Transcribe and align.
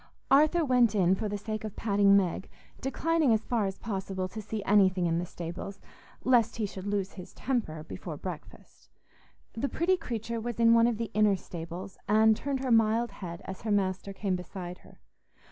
Arthur 0.31 0.65
went 0.65 0.95
in 0.95 1.13
for 1.13 1.29
the 1.29 1.37
sake 1.37 1.63
of 1.63 1.75
patting 1.75 2.17
Meg, 2.17 2.49
declining 2.81 3.31
as 3.33 3.45
far 3.45 3.67
as 3.67 3.77
possible 3.77 4.27
to 4.29 4.41
see 4.41 4.63
anything 4.63 5.05
in 5.05 5.19
the 5.19 5.27
stables, 5.27 5.79
lest 6.23 6.55
he 6.55 6.65
should 6.65 6.87
lose 6.87 7.11
his 7.11 7.35
temper 7.35 7.83
before 7.83 8.17
breakfast. 8.17 8.89
The 9.53 9.69
pretty 9.69 9.97
creature 9.97 10.41
was 10.41 10.59
in 10.59 10.73
one 10.73 10.87
of 10.87 10.97
the 10.97 11.11
inner 11.13 11.35
stables, 11.35 11.99
and 12.09 12.35
turned 12.35 12.61
her 12.61 12.71
mild 12.71 13.11
head 13.11 13.43
as 13.45 13.61
her 13.61 13.71
master 13.71 14.11
came 14.11 14.35
beside 14.35 14.79
her. 14.79 15.01